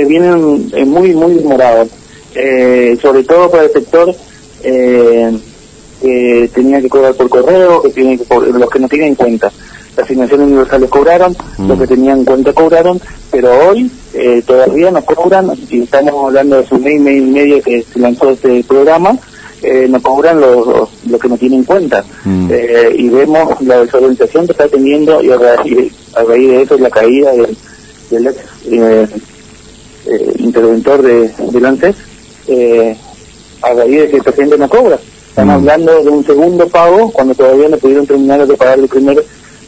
[0.00, 1.88] eh, vienen eh, muy, muy demorados.
[2.34, 4.12] Eh, sobre todo para el sector
[4.64, 5.32] eh,
[6.02, 9.52] que tenía que cobrar por correo, que tiene que los que no tienen cuenta.
[9.96, 11.68] Las asignaciones universales cobraron, Mm.
[11.68, 16.66] los que tenían cuenta cobraron, pero hoy eh, todavía no cobran, y estamos hablando de
[16.74, 19.16] un mes, y medio que se lanzó este programa,
[19.62, 22.04] eh, no cobran los, los, los que no tienen cuenta.
[22.24, 22.48] Mm.
[22.50, 26.78] Eh, y vemos la desorganización que está teniendo y a raíz, a raíz de eso
[26.78, 27.56] la caída del,
[28.10, 28.36] del ex
[28.70, 29.06] eh,
[30.06, 31.96] eh, interventor de, del ANSES,
[32.48, 32.96] eh,
[33.62, 34.98] a raíz de que esta gente no cobra.
[35.28, 35.50] Están Mm.
[35.50, 39.24] hablando de un segundo pago cuando todavía no pudieron terminar de pagar el primer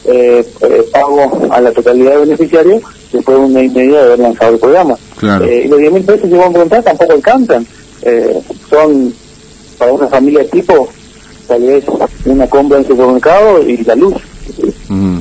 [0.09, 2.81] eh, eh, pago a la totalidad de beneficiarios
[3.13, 4.97] después de un mes y medio de haber lanzado el programa.
[5.19, 5.45] Claro.
[5.45, 7.67] Eh, y los 10 mil pesos que van a preguntar tampoco alcanzan.
[8.03, 8.41] Eh,
[8.71, 9.13] son
[9.79, 10.89] para una familia tipo
[11.49, 11.85] tal vez
[12.25, 14.15] una compra en supermercado y la luz.
[14.89, 15.19] Mm.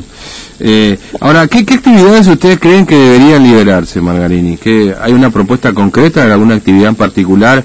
[0.59, 4.57] Eh, ahora, ¿qué, ¿qué actividades ustedes creen que deberían liberarse, Margarini?
[4.57, 7.63] ¿Qué, ¿Hay una propuesta concreta de alguna actividad en particular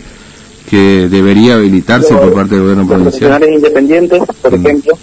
[0.69, 3.31] que debería habilitarse por parte del gobierno Los provincial?
[3.31, 4.67] profesionales independientes, por Mm.
[4.67, 4.99] ejemplo,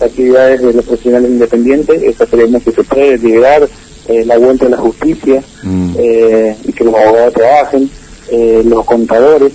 [0.00, 3.68] actividades de los profesionales independientes, eso creemos que se puede liberar,
[4.08, 5.90] eh, la vuelta a la justicia, Mm.
[5.98, 7.90] eh, y que los abogados trabajen,
[8.30, 9.52] eh, los contadores,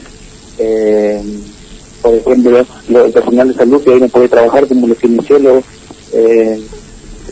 [0.60, 1.22] eh,
[2.04, 5.64] por ejemplo, lo- el personal de salud que hoy no puede trabajar como los kinesiólogos,
[6.14, 6.60] eh,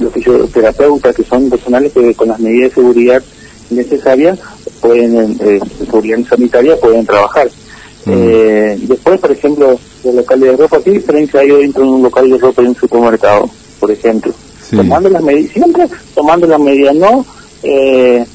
[0.01, 3.23] los fisioterapeutas, que son personales que con las medidas de seguridad
[3.69, 4.39] necesarias
[4.81, 7.47] pueden, eh, seguridad sanitaria, pueden trabajar.
[8.05, 8.11] Mm.
[8.13, 12.29] Eh, después, por ejemplo, los locales de ropa, ¿qué diferencia hay dentro de un local
[12.29, 14.33] de ropa y un supermercado, por ejemplo?
[14.61, 14.75] Sí.
[14.75, 17.25] Tomando las medidas, siempre tomando las medidas, no
[17.63, 18.25] eh,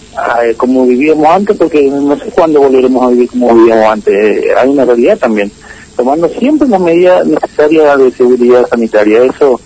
[0.56, 4.68] como vivíamos antes, porque no sé cuándo volveremos a vivir como vivíamos antes, Eh, hay
[4.68, 5.50] una realidad también.
[5.96, 9.60] Tomando siempre las medidas necesarias de seguridad sanitaria, eso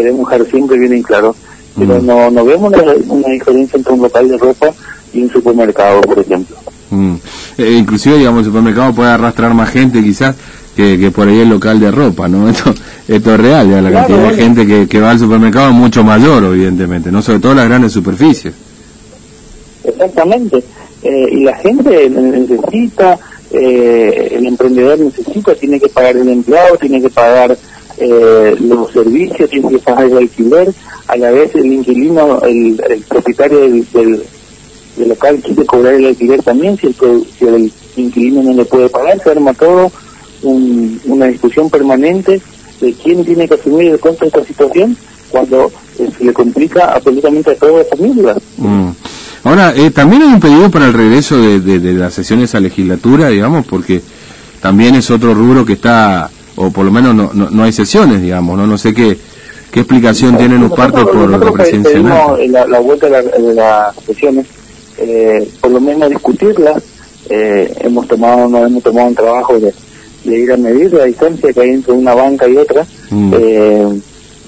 [0.00, 1.34] queremos dejar siempre bien en claro.
[1.78, 2.06] Pero Mm.
[2.06, 4.68] no, no vemos una, una diferencia entre un local de ropa
[5.12, 6.56] y un supermercado, por ejemplo.
[6.90, 7.14] Mm.
[7.58, 10.34] Eh, inclusive, digamos, el supermercado puede arrastrar más gente quizás
[10.74, 12.48] que, que por ahí el local de ropa, ¿no?
[12.50, 12.74] Esto,
[13.06, 14.42] esto es real, ya la Claro, cantidad de bueno.
[14.42, 17.22] gente que, que va al supermercado es mucho mayor, evidentemente, ¿no?
[17.22, 18.54] Sobre todo las grandes superficies.
[19.84, 20.62] Exactamente.
[21.02, 23.18] Eh, y la gente necesita,
[23.52, 27.56] eh, el emprendedor necesita, tiene que pagar el empleado, tiene que pagar
[28.00, 30.72] eh, los servicios, que pagar el alquiler.
[31.08, 34.22] A la vez el inquilino, el, propietario del, del,
[34.96, 36.76] del local quiere cobrar el alquiler también.
[36.76, 36.94] Si el,
[37.38, 39.90] si el inquilino no le puede pagar, se arma todo
[40.42, 42.40] un- una discusión permanente
[42.80, 44.96] de quién tiene que asumir el costo de esta situación
[45.30, 48.36] cuando eh, se le complica absolutamente a toda la familia.
[48.56, 48.90] Mm.
[49.44, 52.60] Ahora, eh, también hay un pedido para el regreso de, de- de las sesiones a
[52.60, 54.00] legislatura, digamos, porque
[54.60, 56.30] también es otro rubro que está,
[56.60, 58.66] o por lo menos no, no, no hay sesiones, digamos, ¿no?
[58.66, 59.16] No sé qué,
[59.70, 63.94] qué explicación tienen los partes por residencia pedimos la, la vuelta de, la- de las
[64.04, 64.46] sesiones,
[64.98, 66.82] eh, por lo menos discutirlas.
[67.30, 69.72] Eh, hemos tomado, no hemos tomado un trabajo de,
[70.24, 72.86] de ir a medir la distancia que hay entre una banca y otra.
[73.10, 73.34] Mm.
[73.38, 74.00] Eh,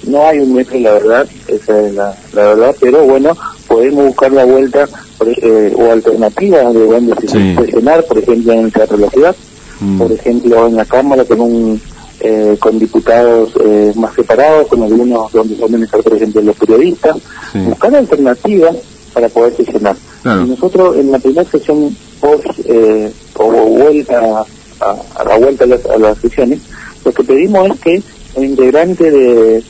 [0.07, 4.31] no hay un metro, la verdad, esa es la, la verdad, pero bueno, podemos buscar
[4.31, 4.87] la vuelta
[5.19, 7.53] por- eh, o alternativas de donde se Sí.
[7.55, 9.35] puede sesionar, por ejemplo en el Teatro de la Ciudad,
[9.79, 9.97] Mm.
[9.99, 11.81] por ejemplo en la Cámara con un
[12.21, 17.17] eh, con diputados eh, más separados, con algunos donde pueden estar, ejemplo, los periodistas,
[17.51, 17.59] Sí.
[17.59, 18.75] buscar alternativas
[19.13, 19.95] para poder sesionar.
[20.23, 20.45] Claro.
[20.45, 24.45] Nosotros en la primera sesión post eh, o vuelta
[24.79, 26.59] a, a la vuelta a las, a las sesiones,
[27.03, 28.03] lo que pedimos es que
[28.35, 29.63] el integrante de,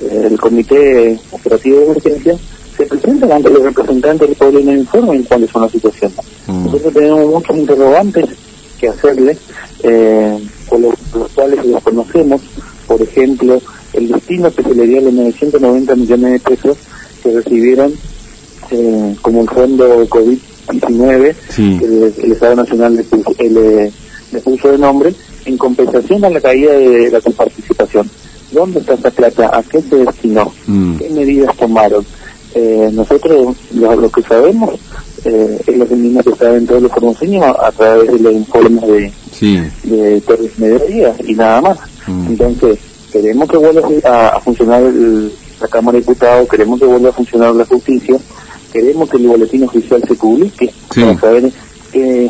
[0.00, 2.36] del comité operativo de emergencia
[2.76, 6.16] se presenten ante los representantes del pueblo y nos informen cuáles son las situaciones.
[6.46, 6.64] Mm.
[6.66, 8.24] Nosotros tenemos muchos interrogantes
[8.80, 9.36] que hacerle,
[9.82, 10.38] eh,
[10.68, 12.40] por los, los cuales los conocemos,
[12.86, 13.60] por ejemplo,
[13.92, 16.76] el destino que se le dio a los 990 millones de pesos
[17.22, 17.92] que recibieron
[18.70, 21.76] eh, como el fondo COVID-19 Sí.
[21.78, 23.92] que el, el Estado Nacional le puso, eh, le-
[24.32, 25.14] le puso de nombre
[25.46, 28.10] en compensación a la caída de la coparticipación.
[28.52, 29.50] ¿Dónde está esa plata?
[29.56, 30.52] ¿A qué se destinó?
[30.66, 30.96] Mm.
[30.98, 32.04] ¿Qué medidas tomaron?
[32.54, 34.78] Eh, nosotros lo, lo que sabemos
[35.24, 38.32] eh, es lo que mismo que saben todos los formoseños a, a través de los
[38.34, 39.60] informes de, Sí.
[39.84, 41.78] de Torres Mediodía y nada más.
[42.06, 42.26] Mm.
[42.28, 42.78] Entonces,
[43.12, 47.12] queremos que vuelva a, a funcionar el- la Cámara de Diputados, queremos que vuelva a
[47.12, 48.16] funcionar la justicia,
[48.72, 51.00] queremos que el boletín oficial se publique Sí.
[51.02, 51.50] para saber
[51.92, 52.28] qué,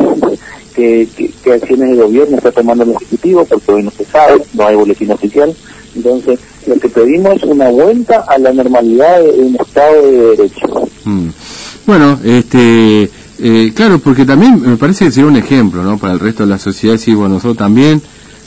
[0.74, 4.42] qué, qué- qué acciones de gobierno está tomando el Ejecutivo, porque hoy no se sabe,
[4.54, 5.54] no hay boletín oficial.
[5.96, 10.66] Entonces, lo que pedimos es una vuelta a la normalidad de un Estado de Derecho.
[11.04, 11.28] Mm.
[11.86, 15.98] Bueno, este, eh, claro, porque también me parece que sería un ejemplo, ¿no?
[15.98, 18.02] Para el resto de la sociedad, sí, bueno, nosotros también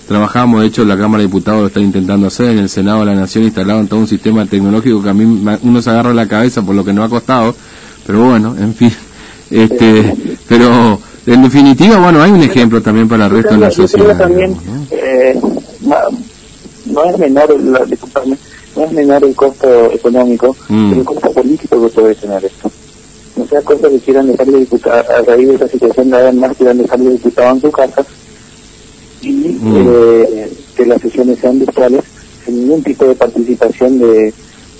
[0.07, 3.05] trabajamos, de hecho, la Cámara de Diputados lo está intentando hacer, en el Senado de
[3.05, 6.61] la Nación instalaron todo un sistema tecnológico que a mí uno se agarra la cabeza
[6.61, 7.55] por lo que nos ha costado,
[8.05, 8.91] pero bueno, en fin,
[9.51, 10.15] Este,
[10.47, 14.17] pero en definitiva, bueno, hay un ejemplo también para el resto de la sociedad.
[14.17, 14.55] también,
[14.91, 15.39] eh,
[16.85, 17.85] no, es menor, la,
[18.75, 20.89] no es menor el costo económico, mm.
[20.89, 22.71] pero el costo político que puede tener esto.
[23.51, 27.09] Sea cosa que quieran dejarle diputado, a raíz de esa situación, nada más quieran dejarle
[27.11, 28.05] diputado en su casa
[29.21, 29.87] y mm.
[29.87, 32.01] eh, que las sesiones sean virtuales
[32.45, 34.33] sin ningún tipo de participación de,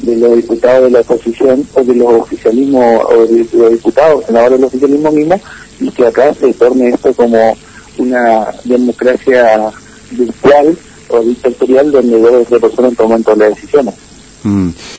[0.03, 4.59] de los diputados de la oposición o de los oficialismos o de los diputados, senadores
[4.59, 5.39] del oficialismo mismo
[5.81, 7.57] y que acá se torne esto como
[7.97, 9.69] una democracia
[10.11, 10.77] virtual
[11.09, 13.95] o dictatorial donde dos o tres personas toman todas las decisiones.
[14.43, 14.69] Mm.